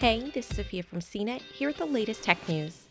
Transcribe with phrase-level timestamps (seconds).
[0.00, 2.86] Hey, this is Sophia from CNET here with the latest tech news.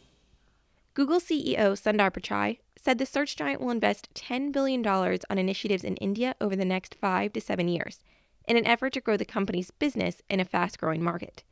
[0.93, 5.95] Google CEO Sundar Pichai said the search giant will invest $10 billion on initiatives in
[5.95, 8.03] India over the next five to seven years
[8.45, 11.45] in an effort to grow the company's business in a fast growing market.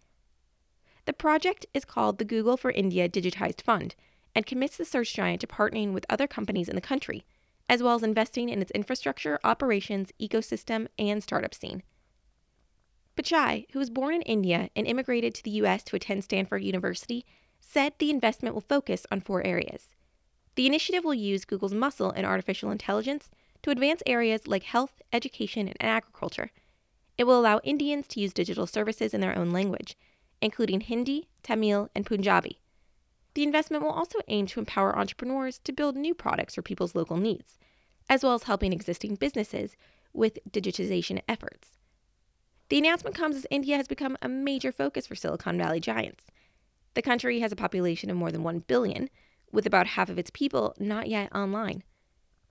[1.05, 3.95] The project is called the Google for India Digitization Fund
[4.35, 7.23] and commits the search giant to partnering with other companies in the country,
[7.69, 11.81] as well as investing in its infrastructure, operations, ecosystem, and startup scene.
[13.15, 15.83] Pichai, who was born in India and immigrated to the U.S.
[15.83, 17.25] to attend Stanford University,
[17.59, 19.95] said the investment will focus on four areas.
[20.55, 23.29] The initiative will use Google's muscle in artificial intelligence
[23.63, 26.51] to advance areas like health, education, and agriculture.
[27.17, 29.97] It will allow Indians to use digital services in their own language,
[30.41, 32.59] including Hindi, Tamil, and Punjabi.
[33.33, 37.17] The investment will also aim to empower entrepreneurs to build new products for people's local
[37.17, 37.57] needs,
[38.09, 39.75] as well as helping existing businesses
[40.13, 41.69] with digitization efforts.
[42.69, 46.25] The announcement comes as India has become a major focus for Silicon Valley giants.
[46.95, 49.09] The country has a population of more than 1 billion,
[49.51, 51.83] with about half of its people not yet online.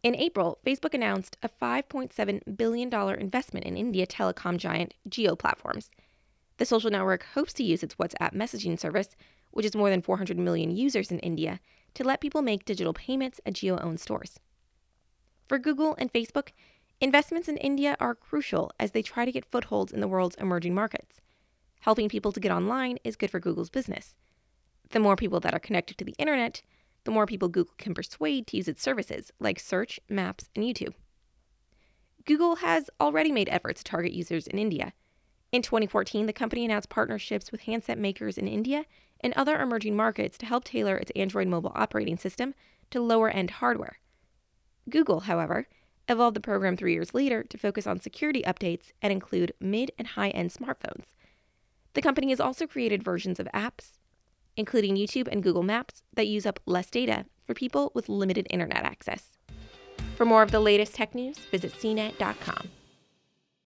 [0.05, 5.91] In April, Facebook announced a $5.7 billion investment in India telecom giant Jio Platforms.
[6.59, 9.17] The social network hopes to use its WhatsApp messaging service,
[9.51, 11.59] which has more than 400 million users in India,
[11.95, 14.39] to let people make digital payments at Jio owned stores.
[15.49, 16.51] For Google and Facebook,
[17.01, 20.75] Investments in India are crucial as they try to get footholds in the world's emerging
[20.75, 21.21] markets.
[21.81, 24.15] Helping people to get online is good for Google's business.
[24.91, 26.63] The more people that are connected to the internet,
[27.05, 30.95] the more people Google can persuade to use its services like search, maps, and YouTube.
[32.25, 34.95] Google has already made efforts to target users in India.
[35.53, 38.87] In 2014, the company announced partnerships with handset makers in India
[39.21, 42.55] and other emerging markets to help tailor its Android mobile operating system
[42.91, 43.99] to lower end hardware.
[44.89, 45.69] Google, however,
[46.09, 50.09] evolved the program three years later to focus on security updates and include mid and
[50.09, 51.15] high end smartphones.
[51.95, 53.99] The company has also created versions of apps,
[54.57, 58.85] including YouTube and Google Maps, that use up less data for people with limited internet
[58.85, 59.39] access.
[60.17, 62.69] For more of the latest tech news, visit cnet.com.